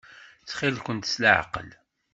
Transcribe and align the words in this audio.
Ttxil-kent 0.41 1.09
s 1.11 1.13
leɛqel. 1.21 1.69